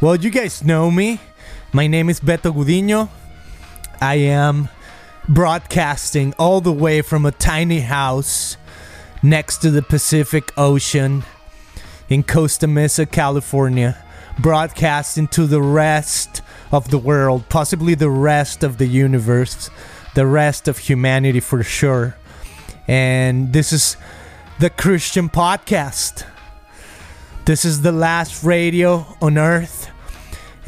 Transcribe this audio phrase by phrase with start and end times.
[0.00, 1.18] Well, you guys know me.
[1.72, 3.08] My name is Beto Gudino.
[4.00, 4.68] I am
[5.28, 8.56] broadcasting all the way from a tiny house
[9.24, 11.24] next to the Pacific Ocean
[12.08, 14.00] in Costa Mesa, California,
[14.38, 19.68] broadcasting to the rest of the world, possibly the rest of the universe,
[20.14, 22.16] the rest of humanity for sure.
[22.86, 23.96] And this is
[24.60, 26.24] the Christian Podcast.
[27.46, 29.77] This is the last radio on earth.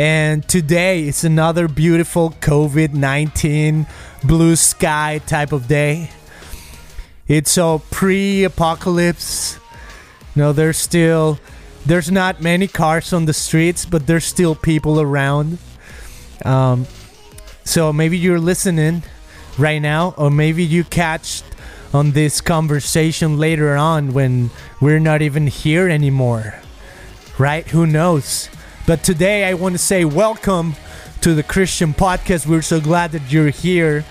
[0.00, 3.86] And today is another beautiful COVID 19
[4.24, 6.08] blue sky type of day.
[7.28, 9.58] It's a pre apocalypse.
[10.34, 11.38] No, there's still,
[11.84, 15.58] there's not many cars on the streets, but there's still people around.
[16.47, 16.86] Um,
[17.64, 19.03] so maybe you're listening
[19.58, 21.42] right now, or maybe you catch
[21.92, 24.48] on this conversation later on when
[24.80, 26.55] we're not even here anymore
[27.41, 27.66] right?
[27.69, 28.50] Who knows?
[28.91, 30.74] But today I want to say welcome
[31.20, 32.44] to the Christian podcast.
[32.44, 34.05] We're so glad that you're here.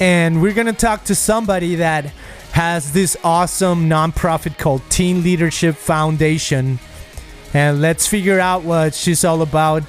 [0.00, 2.06] And we're going to talk to somebody that
[2.52, 6.78] has this awesome nonprofit called Teen Leadership Foundation.
[7.52, 9.82] And let's figure out what she's all about,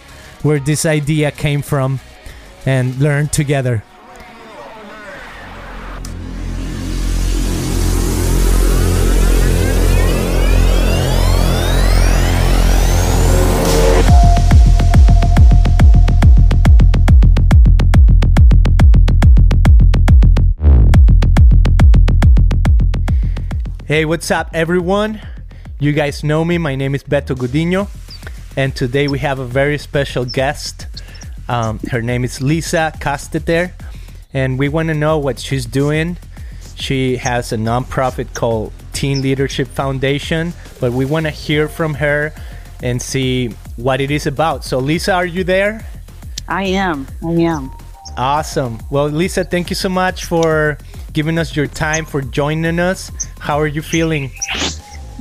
[0.44, 2.02] where this idea came from,
[2.66, 3.86] and learn together.
[23.88, 25.22] Hey, what's up, everyone?
[25.80, 26.58] You guys know me.
[26.58, 27.88] My name is Beto Gudino,
[28.58, 30.87] and today we have a very special guest.
[31.48, 33.73] Um, her name is Lisa Castetter,
[34.33, 36.17] and we want to know what she's doing.
[36.77, 42.33] She has a nonprofit called Teen Leadership Foundation, but we want to hear from her
[42.81, 44.64] and see what it is about.
[44.64, 45.86] So, Lisa, are you there?
[46.48, 47.05] I am.
[47.23, 47.70] I am.
[48.17, 48.80] Awesome.
[48.89, 50.80] Well, Lisa, thank you so much for
[51.15, 53.09] giving us your time, for joining us.
[53.39, 54.30] How are you feeling?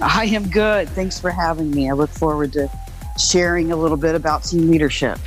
[0.03, 0.89] I am good.
[0.91, 1.89] Thanks for having me.
[1.89, 2.69] I look forward to
[3.17, 5.19] sharing a little bit about Teen Leadership.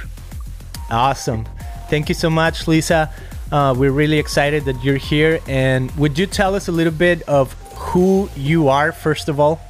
[0.92, 1.48] Awesome.
[1.90, 3.12] Thank you so much, Lisa.
[3.50, 5.40] Uh, we're really excited that you're here.
[5.48, 9.62] And would you tell us a little bit of who you are, first of all?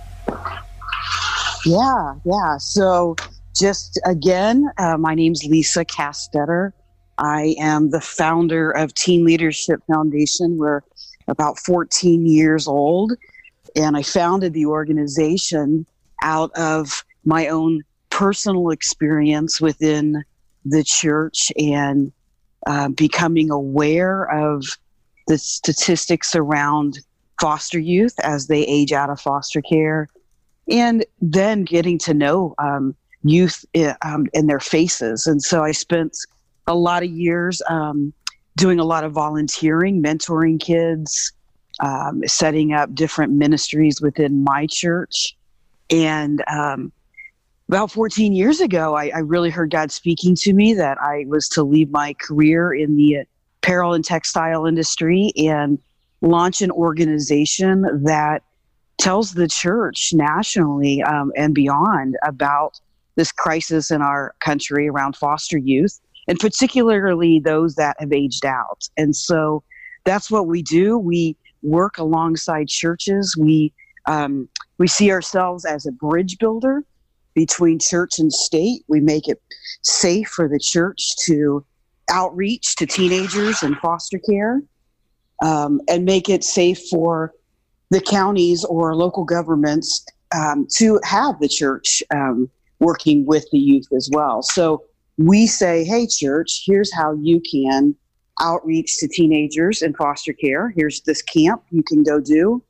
[1.64, 2.58] Yeah, yeah.
[2.58, 3.16] So,
[3.56, 6.74] just again, uh, my name's Lisa Castetter.
[7.18, 10.58] I am the founder of Teen Leadership Foundation.
[10.58, 10.82] We're
[11.28, 13.14] about 14 years old,
[13.76, 15.86] and I founded the organization
[16.24, 20.24] out of my own personal experience within
[20.66, 22.12] the church and
[22.66, 24.66] uh, becoming aware of
[25.28, 27.00] the statistics around
[27.40, 30.08] foster youth as they age out of foster care,
[30.70, 35.28] and then getting to know um, youth in, um, in their faces.
[35.28, 36.18] And so I spent
[36.68, 38.14] a lot of years um,
[38.56, 41.32] doing a lot of volunteering, mentoring kids,
[41.80, 45.38] um, setting up different ministries within my church.
[45.90, 46.92] And um,
[47.70, 51.48] about 14 years ago, I, I, really heard God speaking to me that I was
[51.50, 53.26] to leave my career in the
[53.62, 55.78] apparel and textile industry and
[56.22, 58.44] launch an organization that
[58.98, 62.80] tells the church nationally um, and beyond about
[63.16, 68.88] this crisis in our country around foster youth and particularly those that have aged out.
[68.98, 69.64] And so
[70.06, 70.98] that's what we do.
[70.98, 73.36] We work alongside churches.
[73.38, 73.74] We
[74.06, 76.84] um, we see ourselves as a bridge builder
[77.34, 78.84] between church and state.
[78.88, 79.42] We make it
[79.82, 81.66] safe for the church to
[82.10, 84.62] outreach to teenagers in foster care,
[85.44, 87.34] um, and make it safe for
[87.90, 92.50] the counties or local governments um, to have the church um,
[92.80, 94.42] working with the youth as well.
[94.42, 94.84] So
[95.18, 97.96] we say, hey, church, here's how you can
[98.40, 100.70] outreach to teenagers in foster care.
[100.76, 102.64] Here's this camp you can go do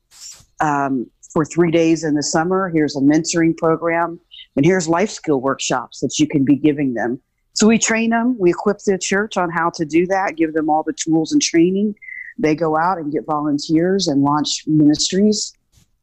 [0.62, 2.70] um, for three days in the summer.
[2.70, 4.20] Here's a mentoring program.
[4.56, 7.20] And here's life skill workshops that you can be giving them.
[7.54, 10.70] So we train them, we equip the church on how to do that, give them
[10.70, 11.96] all the tools and training.
[12.38, 15.54] They go out and get volunteers and launch ministries.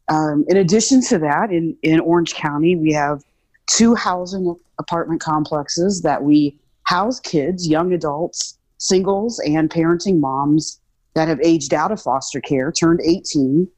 [0.09, 3.23] Um, in addition to that, in, in Orange County, we have
[3.67, 10.81] two housing apartment complexes that we house kids, young adults, singles, and parenting moms
[11.15, 13.69] that have aged out of foster care, turned 18,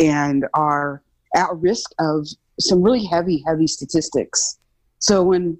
[0.00, 1.02] and are
[1.34, 2.26] at risk of
[2.58, 4.58] some really heavy, heavy statistics.
[4.98, 5.58] So when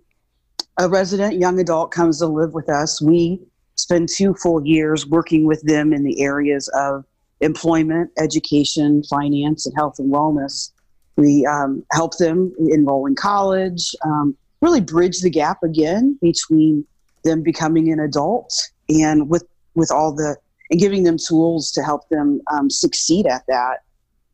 [0.79, 3.41] a resident young adult comes to live with us, we
[3.77, 7.05] spend two full years working with them in the areas of
[7.41, 10.73] employment, education, finance, and health and wellness.
[11.17, 16.85] We um, help them enroll in college, um, really bridge the gap again between
[17.25, 18.53] them becoming an adult
[18.89, 19.45] and with
[19.75, 20.37] with all the
[20.71, 23.83] and giving them tools to help them um, succeed at that.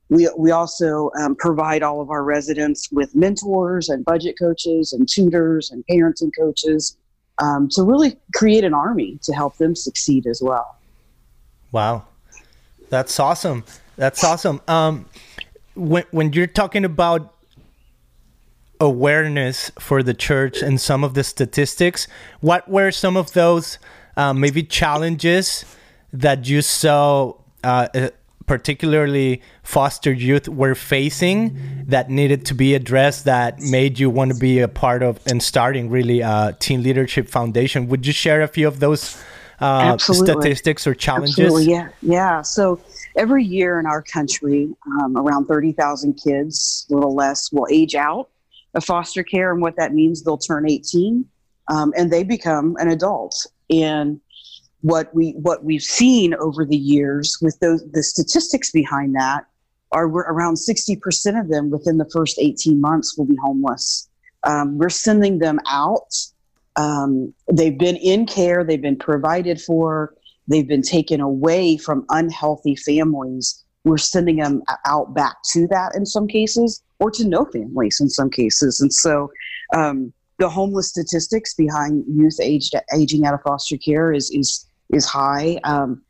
[0.09, 5.09] We, we also um, provide all of our residents with mentors and budget coaches and
[5.09, 6.97] tutors and parents and coaches
[7.39, 10.77] um, to really create an army to help them succeed as well.
[11.71, 12.05] Wow,
[12.91, 13.65] that's awesome.
[13.97, 14.61] That's awesome.
[14.69, 15.07] Um,
[15.75, 17.35] when when you're talking about
[18.81, 22.09] awareness for the church and some of the statistics,
[22.41, 23.79] what were some of those
[24.17, 25.65] uh, maybe challenges
[26.13, 27.33] that you saw,
[27.65, 28.09] uh, uh,
[28.47, 34.39] particularly foster youth, were facing that needed to be addressed that made you want to
[34.39, 37.89] be a part of and starting really a Teen Leadership Foundation?
[37.89, 39.23] Would you share a few of those
[39.61, 41.39] uh, statistics or challenges?
[41.39, 42.43] Absolutely, yeah, yeah.
[42.43, 42.81] So
[43.17, 48.29] every year in our country, um, around 30,000 kids, a little less, will age out
[48.75, 49.53] of foster care.
[49.53, 51.25] And what that means, they'll turn 18
[51.69, 53.47] um, and they become an adult.
[53.71, 54.21] And
[54.83, 59.47] what we what we've seen over the years with those the statistics behind that
[59.93, 64.09] are around 60% of them within the first 18 months will be homeless.
[64.45, 66.15] Um, we're sending them out.
[66.77, 70.15] Um, they've been in care, they've been provided for,
[70.49, 73.63] they've been taken away from unhealthy families.
[73.85, 78.09] We're sending them out back to that in some cases, or to no families in
[78.09, 78.81] some cases.
[78.81, 79.31] And so,
[79.75, 85.05] um, the homeless statistics behind youth aged aging out of foster care is is is
[85.07, 85.59] high.
[85.65, 86.03] Um,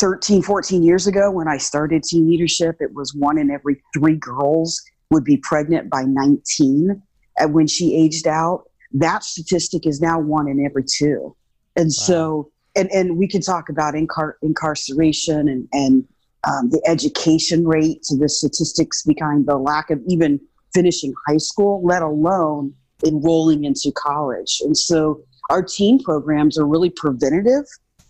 [0.00, 4.16] 13, 14 years ago, when I started teen leadership, it was one in every three
[4.16, 7.00] girls would be pregnant by 19
[7.38, 8.64] and when she aged out.
[8.92, 11.36] That statistic is now one in every two.
[11.76, 11.90] And wow.
[11.90, 16.04] so and, and we can talk about incar- incarceration and, and
[16.46, 20.40] um, the education rate to the statistics behind the lack of even
[20.74, 22.72] finishing high school, let alone
[23.06, 24.60] enrolling into college.
[24.64, 25.20] And so
[25.50, 27.64] our teen programs are really preventative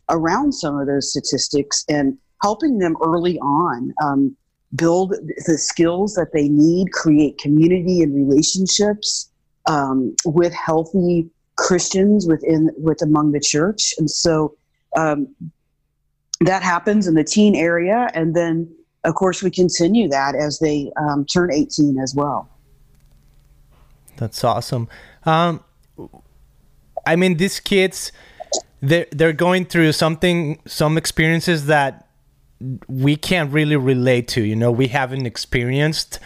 [0.09, 4.37] around some of those statistics and helping them early on um,
[4.75, 5.11] build
[5.47, 9.31] the skills that they need, create community and relationships
[9.69, 14.55] um, with healthy Christians within with among the church, and so
[14.97, 15.35] um,
[16.41, 18.75] that happens in the teen area, and then
[19.05, 22.49] of course we continue that as they um, turn 18 as well.
[24.17, 24.89] That's awesome.
[25.25, 25.63] Um,
[27.07, 28.13] I mean, these kids,
[28.81, 32.09] they're they're going through something, some experiences that
[32.89, 34.43] we can't really relate to.
[34.43, 36.19] You know, we haven't experienced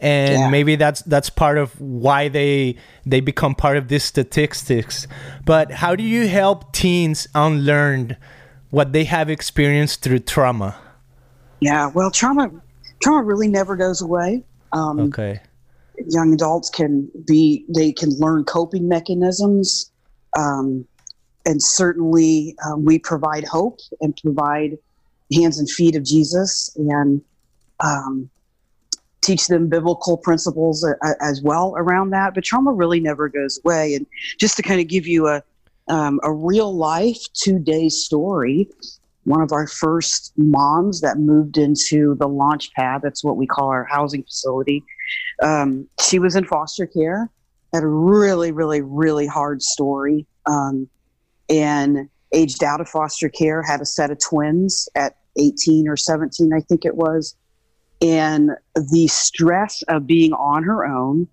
[0.00, 0.50] and yeah.
[0.50, 5.06] maybe that's that's part of why they they become part of these statistics
[5.44, 8.16] but how do you help teens unlearn
[8.70, 10.76] what they have experienced through trauma
[11.60, 12.50] yeah well trauma
[13.02, 14.42] trauma really never goes away
[14.72, 15.40] um, okay
[16.08, 19.90] young adults can be they can learn coping mechanisms
[20.36, 20.86] um,
[21.46, 24.78] and certainly um, we provide hope and provide
[25.32, 27.22] hands and feet of jesus and
[27.80, 28.28] um,
[29.28, 30.86] teach them biblical principles
[31.20, 32.34] as well around that.
[32.34, 33.94] But trauma really never goes away.
[33.94, 34.06] And
[34.38, 35.42] just to kind of give you a
[35.88, 38.68] um, a real life two day story,
[39.24, 43.68] one of our first moms that moved into the launch pad, that's what we call
[43.68, 44.84] our housing facility.
[45.42, 47.30] Um, she was in foster care,
[47.72, 50.88] had a really, really, really hard story, um,
[51.48, 56.52] and aged out of foster care, had a set of twins at 18 or 17,
[56.52, 57.36] I think it was
[58.00, 61.26] and the stress of being on her own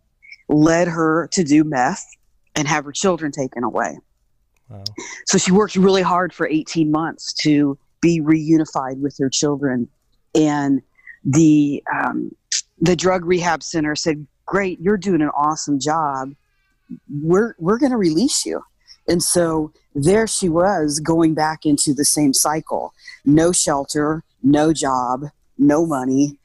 [0.49, 2.05] led her to do meth
[2.55, 3.97] and have her children taken away.
[5.25, 9.87] So she worked really hard for 18 months to be reunified with her children.
[10.33, 10.81] And
[11.23, 12.35] the um,
[12.79, 16.33] the drug rehab center said, "Great, you're doing an awesome job.
[17.09, 18.63] We're we're going to release you."
[19.07, 22.93] And so there she was going back into the same cycle:
[23.23, 25.25] no shelter, no job,
[25.57, 26.37] no money,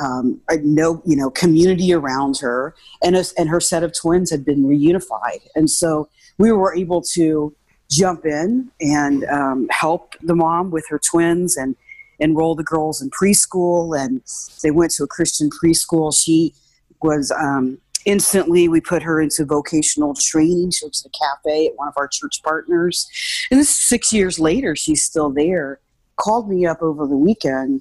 [0.00, 4.64] um, no you know community around her and and her set of twins had been
[4.64, 7.54] reunified and so we were able to
[7.92, 11.76] jump in and um, help the mom with her twins and
[12.18, 13.98] enroll the girls in preschool.
[13.98, 14.22] And
[14.62, 16.14] they went to a christian preschool.
[16.16, 16.54] She
[17.02, 20.70] was um, instantly we put her into vocational training.
[20.70, 23.08] She was at a cafe at one of our church partners.
[23.50, 25.80] And this is six years later she's still there.
[26.16, 27.80] Called me up over the weekend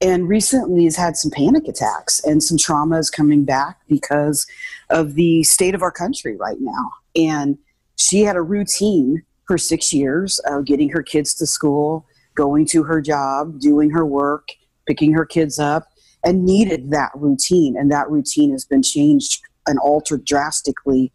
[0.00, 4.46] and recently has had some panic attacks and some trauma is coming back because
[4.88, 6.90] of the state of our country right now.
[7.14, 7.58] And
[7.96, 12.84] she had a routine for six years of getting her kids to school, going to
[12.84, 14.46] her job, doing her work,
[14.86, 15.88] picking her kids up,
[16.24, 17.76] and needed that routine.
[17.76, 21.10] And that routine has been changed and altered drastically.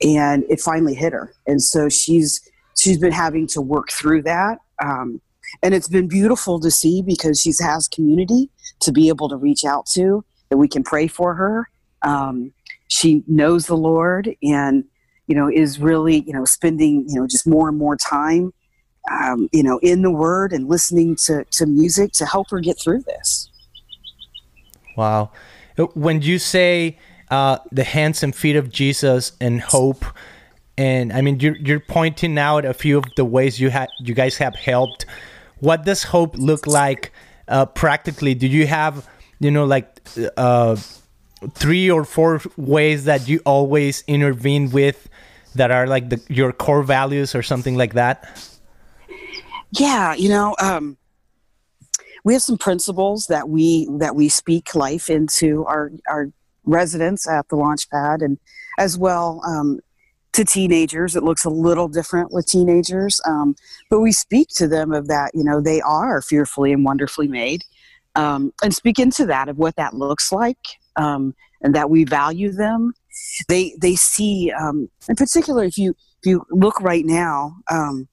[0.00, 1.34] And it finally hit her.
[1.48, 2.40] And so she's
[2.78, 4.58] she's been having to work through that.
[4.80, 5.20] Um,
[5.60, 8.48] and it's been beautiful to see because she has community
[8.78, 11.68] to be able to reach out to that we can pray for her.
[12.02, 12.52] Um,
[12.86, 14.84] she knows the Lord and
[15.32, 18.52] you know is really you know spending you know just more and more time
[19.10, 22.78] um, you know in the Word and listening to to music to help her get
[22.78, 23.48] through this.
[24.94, 25.30] Wow,
[25.94, 26.98] when you say
[27.30, 30.04] uh, the hands and feet of Jesus and hope.
[30.76, 34.12] And I mean, you're, you're pointing out a few of the ways you had you
[34.12, 35.06] guys have helped.
[35.60, 37.10] What does hope look like
[37.48, 38.34] uh, practically?
[38.34, 39.08] Do you have
[39.40, 39.86] you know like
[40.36, 40.76] uh,
[41.54, 45.08] three or four ways that you always intervene with
[45.54, 48.48] that are like the, your core values or something like that?
[49.72, 50.98] Yeah, you know, um,
[52.24, 56.30] we have some principles that we that we speak life into our our
[56.64, 58.38] residents at the launch pad and
[58.78, 59.80] as well um,
[60.32, 63.54] to teenagers it looks a little different with teenagers um,
[63.90, 67.64] but we speak to them of that you know they are fearfully and wonderfully made
[68.14, 70.58] um, and speak into that of what that looks like
[70.96, 72.92] um, and that we value them
[73.48, 78.08] they they see um, in particular if you if you look right now um,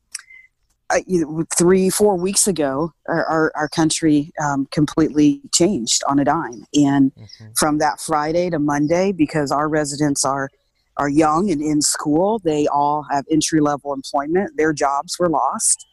[0.92, 6.18] uh, you know, three, four weeks ago, our, our, our country um, completely changed on
[6.18, 6.66] a dime.
[6.74, 7.52] And mm-hmm.
[7.56, 10.50] from that Friday to Monday, because our residents are
[10.98, 14.58] are young and in school, they all have entry level employment.
[14.58, 15.86] Their jobs were lost,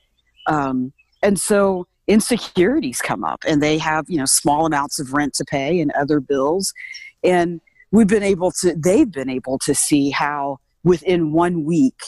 [0.47, 5.35] um, and so insecurities come up, and they have you know small amounts of rent
[5.35, 6.73] to pay and other bills,
[7.23, 7.61] and
[7.91, 8.75] we've been able to.
[8.75, 12.01] They've been able to see how within one week,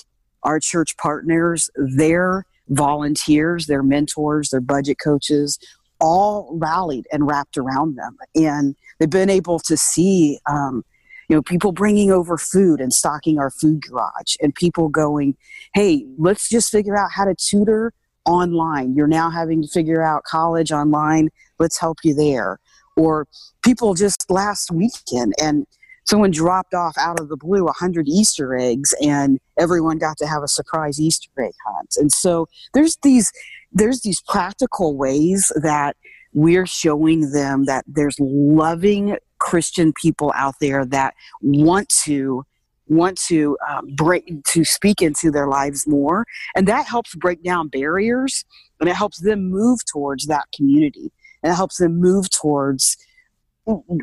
[0.43, 5.59] our church partners, their volunteers, their mentors, their budget coaches,
[6.01, 8.17] all rallied and wrapped around them.
[8.35, 10.85] And they've been able to see, um,
[11.29, 15.37] you know, people bringing over food and stocking our food garage, and people going,
[15.75, 17.93] hey, let's just figure out how to tutor
[18.25, 18.95] online.
[18.95, 21.31] You're now having to figure out college online.
[21.59, 22.61] Let's help you there.
[22.99, 23.26] Or
[23.62, 25.67] people just last weekend, and
[26.09, 30.43] someone dropped off out of the blue 100 Easter eggs and everyone got to have
[30.43, 31.95] a surprise Easter egg hunt.
[31.99, 33.31] And so there's these
[33.73, 35.97] there's these practical ways that
[36.33, 42.45] we're showing them that there's loving Christian people out there that want to
[42.87, 46.25] want to um, break to speak into their lives more
[46.57, 48.47] and that helps break down barriers
[48.81, 52.97] and it helps them move towards that community and it helps them move towards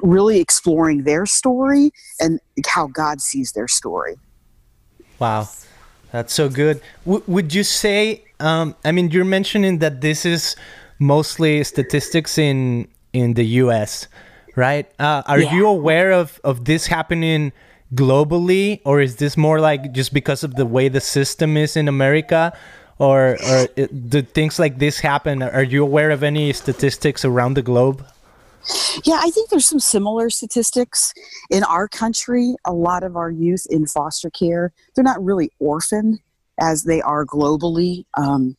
[0.04, 4.16] really exploring their story and how God sees their story.
[5.20, 5.50] Wow,
[6.12, 6.82] that's so good.
[7.06, 8.24] W- would you say?
[8.40, 10.56] Um, I mean, you're mentioning that this is
[11.00, 14.08] mostly statistics in in the U.S.,
[14.56, 14.92] right?
[15.00, 15.56] Uh, are yeah.
[15.56, 17.52] you aware of of this happening?
[17.94, 21.88] globally or is this more like just because of the way the system is in
[21.88, 22.52] america
[22.98, 27.56] or, or it, do things like this happen are you aware of any statistics around
[27.56, 28.06] the globe
[29.04, 31.14] yeah, I think there's some similar statistics
[31.52, 32.56] in our country.
[32.66, 36.20] A lot of our youth in foster care, they're not really orphaned
[36.60, 38.06] as they are globally.
[38.18, 38.58] Um,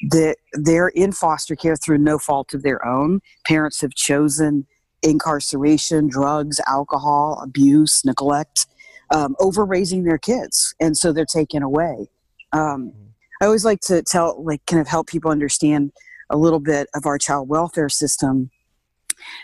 [0.00, 3.20] the, they're in foster care through no fault of their own.
[3.46, 4.66] Parents have chosen
[5.02, 8.66] incarceration, drugs, alcohol, abuse, neglect
[9.10, 12.08] um, over raising their kids, and so they're taken away.
[12.52, 12.92] Um,
[13.40, 15.92] I always like to tell, like, kind of help people understand
[16.30, 18.50] a little bit of our child welfare system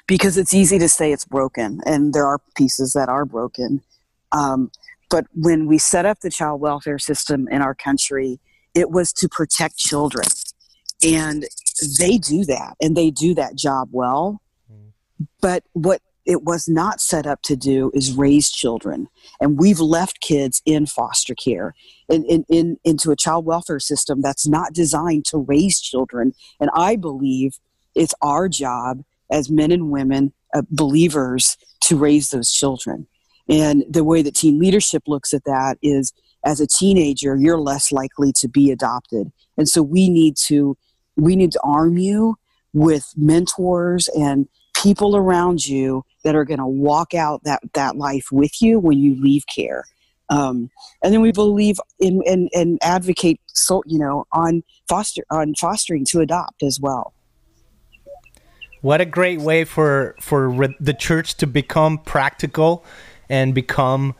[0.06, 3.82] because it's easy to say it's broken, and there are pieces that are broken.
[4.32, 4.70] Um,
[5.10, 8.40] but when we set up the child welfare system in our country,
[8.74, 10.26] it was to protect children.
[11.04, 11.44] And
[11.98, 14.40] they do that, and they do that job well.
[15.40, 19.09] But what it was not set up to do is raise children.
[19.40, 21.75] And we've left kids in foster care
[22.09, 26.33] in, in, in, into a child welfare system that's not designed to raise children.
[26.61, 27.59] And I believe
[27.95, 33.07] it's our job as men and women, uh, believers, to raise those children.
[33.49, 36.12] And the way that teen leadership looks at that is
[36.45, 39.31] as a teenager, you're less likely to be adopted.
[39.57, 40.76] And so we need to
[41.16, 42.37] we need to arm you
[42.73, 44.49] with mentors and
[44.84, 48.98] people around you that are going to walk out that, that life with you when
[48.98, 49.84] you leave care.
[50.28, 50.70] Um,
[51.02, 56.06] and then we believe in and, and advocate so you know on foster on fostering
[56.06, 57.12] to adopt as well.
[58.80, 62.84] What a great way for for re- the church to become practical
[63.28, 64.14] and become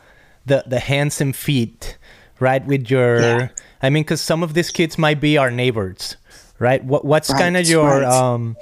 [0.45, 1.97] the the hands and feet,
[2.39, 2.65] right?
[2.65, 3.47] With your, yeah.
[3.81, 6.17] I mean, because some of these kids might be our neighbors,
[6.59, 6.83] right?
[6.83, 8.03] What what's right, kind of your right.
[8.03, 8.55] um,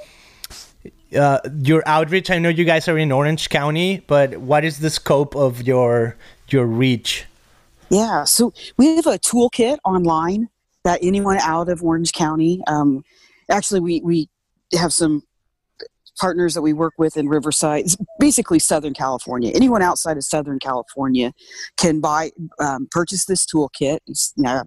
[1.14, 2.30] uh, your outreach?
[2.30, 6.16] I know you guys are in Orange County, but what is the scope of your
[6.48, 7.24] your reach?
[7.90, 10.48] Yeah, so we have a toolkit online
[10.84, 13.04] that anyone out of Orange County, um,
[13.50, 14.28] actually, we we
[14.72, 15.22] have some
[16.18, 17.86] partners that we work with in Riverside,
[18.18, 19.50] basically Southern California.
[19.54, 21.32] Anyone outside of Southern California
[21.76, 22.30] can buy,
[22.60, 23.98] um, purchase this toolkit.
[24.06, 24.62] It's, you know,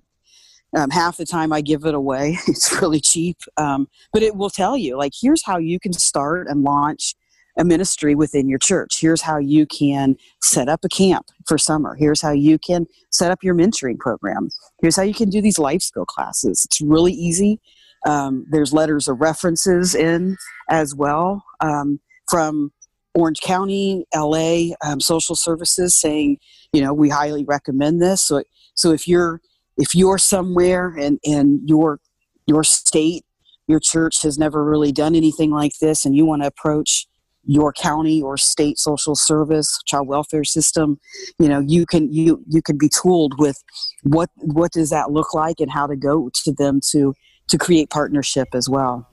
[0.77, 2.37] um, half the time I give it away.
[2.47, 6.47] It's really cheap, um, but it will tell you like here's how you can start
[6.47, 7.15] and launch
[7.57, 8.99] a ministry within your church.
[9.01, 11.95] Here's how you can set up a camp for summer.
[11.95, 14.49] Here's how you can set up your mentoring program.
[14.81, 16.63] Here's how you can do these life skill classes.
[16.65, 17.59] It's really easy.
[18.05, 20.37] Um, there's letters of references in
[20.69, 22.71] as well um, from
[23.15, 26.37] Orange County, LA, um, social services saying,
[26.71, 28.21] you know, we highly recommend this.
[28.21, 28.43] So,
[28.75, 29.41] so if you're
[29.77, 31.99] if you're somewhere and in your
[32.45, 33.25] your state,
[33.67, 37.07] your church has never really done anything like this, and you want to approach
[37.49, 40.99] your county or state social service child welfare system
[41.39, 43.63] you know you can you you can be tooled with
[44.03, 47.13] what what does that look like and how to go to them to
[47.47, 49.09] to create partnership as well.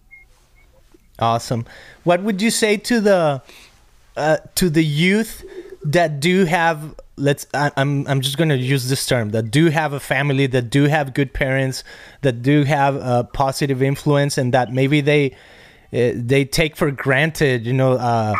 [1.18, 1.64] Awesome.
[2.02, 3.42] What would you say to the
[4.16, 5.44] uh, to the youth
[5.84, 9.68] that do have let's I, I'm I'm just going to use this term that do
[9.68, 11.84] have a family that do have good parents
[12.22, 15.36] that do have a positive influence and that maybe they
[15.94, 18.34] uh, they take for granted, you know, uh,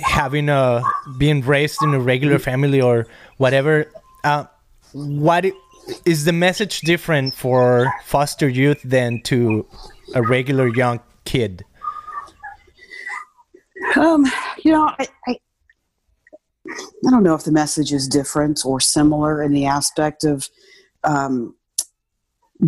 [0.00, 0.82] having a
[1.18, 3.06] being raised in a regular family or
[3.38, 3.90] whatever.
[4.22, 4.44] Uh,
[4.92, 5.46] what
[6.04, 9.66] is the message different for foster youth than to
[10.14, 11.64] a regular young kid?
[13.96, 14.24] Um,
[14.62, 15.38] you know, I, I,
[17.06, 20.48] I don't know if the message is different or similar in the aspect of
[21.04, 21.54] um,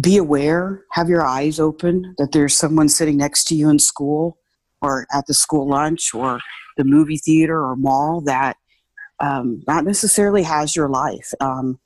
[0.00, 4.38] be aware, have your eyes open that there's someone sitting next to you in school
[4.82, 6.40] or at the school lunch or
[6.76, 8.56] the movie theater or mall that
[9.20, 11.78] um, not necessarily has your life um,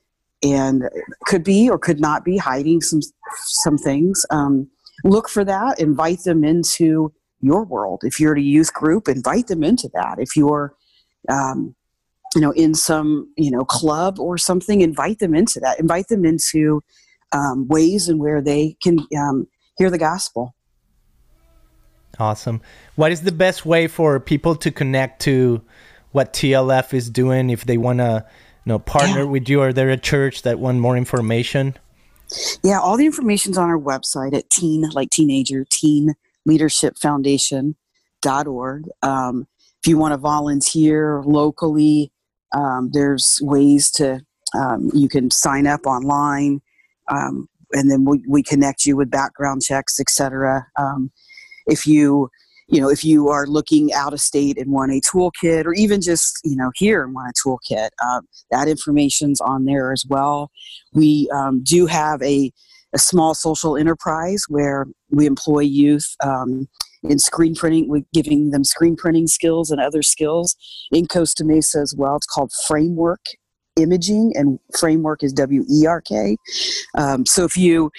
[0.43, 0.89] and
[1.25, 3.01] could be or could not be hiding some
[3.37, 4.27] some things.
[4.31, 4.69] Um,
[5.05, 5.81] look for that.
[5.81, 8.03] Invite them into your world.
[8.05, 10.19] If you're at a youth group, invite them into that.
[10.19, 10.75] If you're
[11.29, 11.75] um,
[12.35, 15.79] you know in some you know club or something, invite them into that.
[15.79, 16.83] Invite them into
[17.33, 19.47] um, ways and where they can um,
[19.79, 20.55] hear the gospel.
[22.19, 22.61] Awesome.
[22.97, 25.63] What is the best way for people to connect to
[26.13, 28.27] what TLF is doing if they want to,
[28.65, 29.25] you know, partner yeah.
[29.25, 29.63] with you?
[29.63, 31.75] Are there a church that want more information?
[32.63, 36.15] Yeah, all the information's on our website at teen, like teenager, teen
[36.45, 37.77] leadership foundation
[38.23, 38.89] foundation.org.
[39.03, 39.47] Um,
[39.83, 42.13] if you want to volunteer locally,
[42.55, 44.21] um, there's ways to,
[44.55, 46.61] um, you can sign up online
[47.09, 50.67] um, and then we, we connect you with background checks, etc.
[50.79, 51.11] Um,
[51.67, 52.29] if you
[52.69, 56.01] you know if you are looking out of state and want a toolkit or even
[56.01, 60.51] just you know here and want a toolkit uh, that information's on there as well
[60.93, 62.53] we um, do have a,
[62.93, 66.69] a small social enterprise where we employ youth um,
[67.03, 70.57] in screen printing we're giving them screen printing skills and other skills.
[70.91, 73.35] In costa mesa as well it's called framewerk
[73.77, 76.37] imaging and framewerk is w-e-r-k
[76.99, 77.91] um, so if you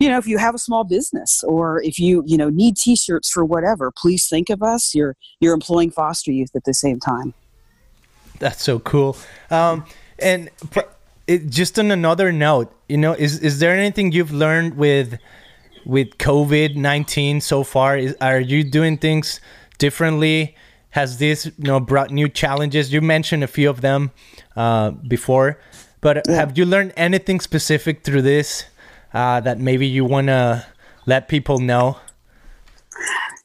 [0.00, 3.30] you know if you have a small business or if you you know need t-shirts
[3.30, 4.94] for whatever please think of us.
[4.94, 7.34] You're you're employing foster youth at the same time.
[8.38, 9.16] That's so cool.
[9.50, 9.84] Um,
[10.18, 10.50] and
[11.26, 15.18] it, just on another note you know is is there anything you've learned with
[15.84, 17.96] with covid-19 so far?
[17.96, 19.40] Is, are you doing things
[19.78, 20.56] differently?
[20.90, 22.92] Has this you know brought new challenges?
[22.92, 24.10] You mentioned a few of them
[24.56, 25.58] uh, before
[26.00, 26.36] but yeah.
[26.36, 28.64] have you learned anything specific through this
[29.12, 30.66] uh, that maybe you want to
[31.06, 31.98] let people know?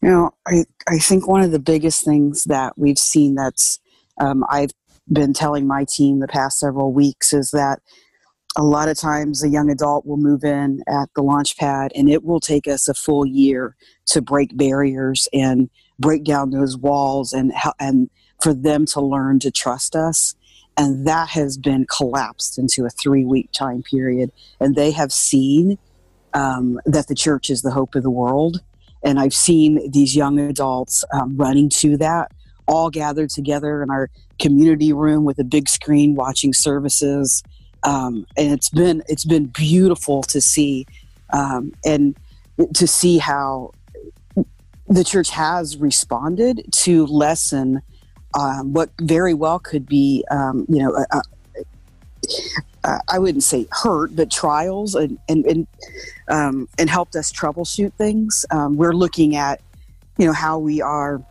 [0.01, 3.79] You know I, I think one of the biggest things that we've seen that's
[4.19, 4.71] um, i've
[5.11, 7.79] been telling my team the past several weeks is that
[8.55, 12.09] a lot of times a young adult will move in at the launch pad and
[12.09, 17.33] it will take us a full year to break barriers and break down those walls
[17.33, 18.09] and and
[18.41, 20.35] for them to learn to trust us.
[20.77, 24.31] And that has been collapsed into a three week time period.
[24.59, 25.77] And they have seen
[26.33, 28.61] um, that the church is the hope of the world.
[29.03, 32.31] And i've seen these young adults um, running to that
[32.67, 37.43] all gathered together in our community room with a big screen watching services
[37.85, 40.85] um, and it's been it's been beautiful to see
[41.31, 42.17] um, and
[42.73, 43.71] to see how
[44.87, 47.81] the church has responded to lessen
[48.39, 51.05] um, what very well could be, um, you know,
[53.09, 55.67] I wouldn't say hurt, but trials and and and,
[56.27, 58.45] um, and helped us troubleshoot things.
[58.51, 59.61] Um, we're looking at,
[60.17, 61.23] you know, how we are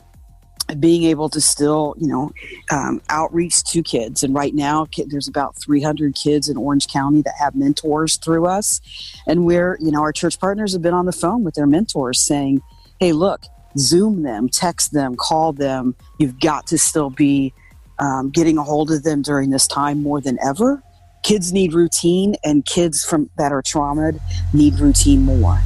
[0.78, 2.32] being able to still, you know,
[2.70, 4.22] um, outreach to kids.
[4.22, 8.80] And right now, there's about 300 kids in Orange County that have mentors through us.
[9.26, 12.20] And we're, you know, our church partners have been on the phone with their mentors
[12.20, 12.62] saying,
[12.98, 13.42] hey, look,
[13.76, 15.94] Zoom them, text them, call them.
[16.18, 17.52] You've got to still be
[17.98, 20.82] um, getting a hold of them during this time more than ever.
[21.22, 24.20] Kids need routine, and kids from that are traumatized
[24.52, 25.58] need routine more.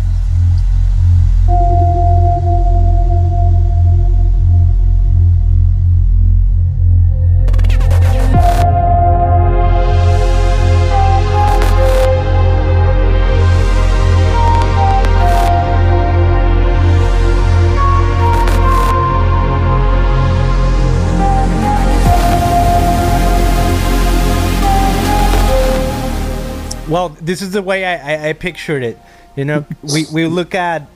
[26.89, 28.99] Well, this is the way I, I, I pictured it.
[29.37, 30.89] You know, we, we look at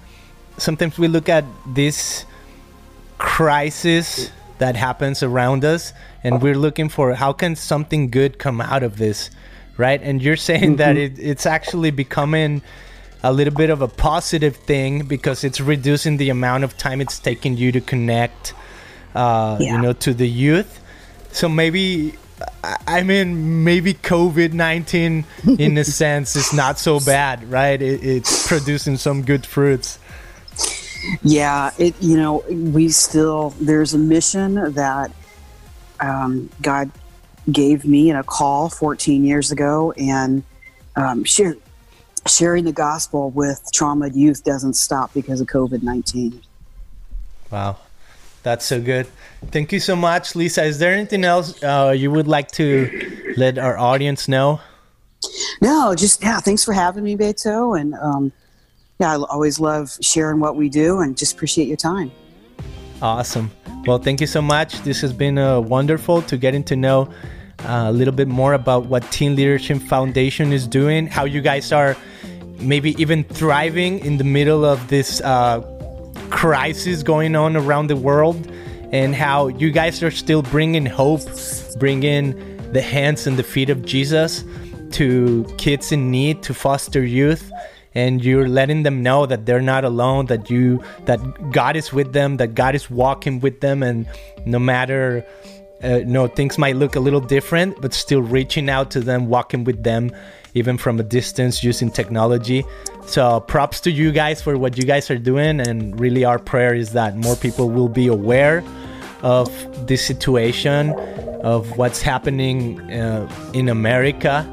[0.58, 2.24] sometimes we look at this
[3.18, 5.92] crisis that happens around us
[6.24, 9.30] and we're looking for how can something good come out of this
[9.76, 10.76] right and you're saying mm-hmm.
[10.76, 12.62] that it, it's actually becoming
[13.22, 17.18] a little bit of a positive thing because it's reducing the amount of time it's
[17.18, 18.54] taking you to connect
[19.14, 19.76] uh, yeah.
[19.76, 20.80] you know to the youth
[21.30, 22.14] so maybe
[22.86, 25.24] I mean, maybe COVID 19
[25.58, 27.80] in a sense is not so bad, right?
[27.80, 29.98] It, it's producing some good fruits.
[31.22, 35.10] Yeah, it, you know, we still, there's a mission that
[36.00, 36.90] um, God
[37.50, 40.44] gave me in a call 14 years ago, and
[40.94, 41.56] um, share,
[42.26, 46.40] sharing the gospel with trauma youth doesn't stop because of COVID 19.
[47.50, 47.76] Wow.
[48.42, 49.06] That's so good.
[49.50, 50.64] Thank you so much, Lisa.
[50.64, 54.60] Is there anything else uh, you would like to let our audience know?
[55.60, 56.40] No, just yeah.
[56.40, 58.32] Thanks for having me, Beto, and um,
[58.98, 62.10] yeah, I always love sharing what we do, and just appreciate your time.
[63.00, 63.50] Awesome.
[63.86, 64.80] Well, thank you so much.
[64.82, 67.12] This has been uh, wonderful to getting to know
[67.64, 71.72] uh, a little bit more about what Teen Leadership Foundation is doing, how you guys
[71.72, 71.96] are
[72.58, 75.60] maybe even thriving in the middle of this uh,
[76.32, 78.50] crisis going on around the world
[78.90, 81.20] and how you guys are still bringing hope,
[81.78, 82.34] bringing
[82.72, 84.44] the hands and the feet of Jesus
[84.92, 87.52] to kids in need, to foster youth.
[87.94, 91.20] And you're letting them know that they're not alone, that you, that
[91.52, 94.08] God is with them, that God is walking with them, and
[94.46, 95.24] no matter
[95.82, 99.64] uh, no things might look a little different but still reaching out to them walking
[99.64, 100.12] with them
[100.54, 102.64] even from a distance using technology
[103.06, 106.74] so props to you guys for what you guys are doing and really our prayer
[106.74, 108.64] is that more people will be aware
[109.22, 109.48] of
[109.86, 110.90] this situation
[111.42, 114.46] of what's happening uh, in america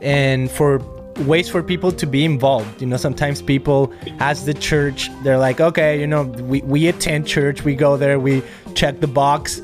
[0.00, 0.78] and for
[1.20, 2.80] ways for people to be involved.
[2.80, 7.26] You know sometimes people as the church they're like okay you know we, we attend
[7.26, 8.42] church we go there we
[8.74, 9.60] check the box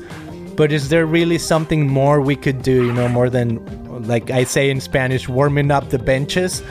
[0.55, 3.59] but is there really something more we could do you know more than
[4.07, 6.61] like i say in spanish warming up the benches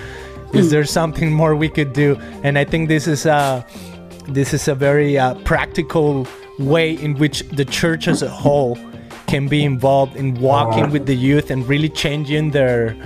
[0.52, 3.64] is there something more we could do and i think this is a
[4.28, 6.26] this is a very uh, practical
[6.58, 8.76] way in which the church as a whole
[9.26, 12.96] can be involved in walking with the youth and really changing their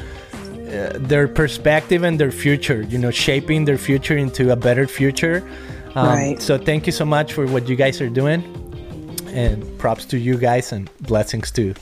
[0.69, 5.43] uh, their perspective and their future you know shaping their future into a better future
[5.95, 6.43] um, right.
[6.43, 8.41] so thank you so much for what you guys are doing
[9.33, 11.75] and props to you guys and blessings to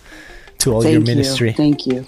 [0.60, 1.48] to all Thank your ministry.
[1.48, 1.54] You.
[1.54, 2.04] Thank you.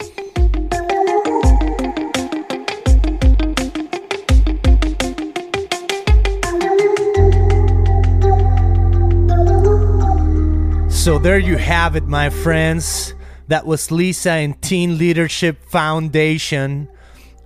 [11.03, 13.12] So there you have it, my friends.
[13.49, 16.88] That was Lisa and Teen Leadership Foundation,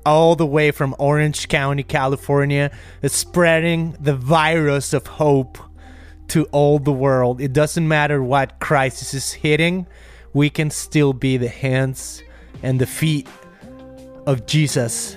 [0.05, 2.71] all the way from Orange County, California,
[3.07, 5.57] spreading the virus of hope
[6.29, 7.41] to all the world.
[7.41, 9.87] It doesn't matter what crisis is hitting,
[10.35, 12.23] we can still be the hands
[12.63, 13.27] and the feet
[14.27, 15.17] of Jesus.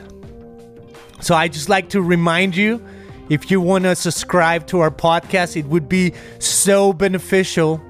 [1.19, 2.81] So I just like to remind you
[3.29, 7.83] if you want to subscribe to our podcast, it would be so beneficial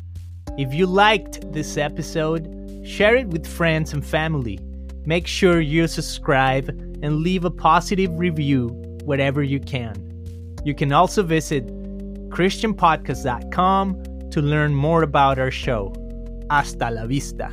[0.57, 2.43] If you liked this episode,
[2.85, 4.59] share it with friends and family.
[5.05, 8.67] Make sure you subscribe and leave a positive review
[9.05, 9.95] wherever you can.
[10.65, 11.65] You can also visit
[12.31, 15.93] ChristianPodcast.com to learn more about our show.
[16.49, 17.49] Hasta la vista.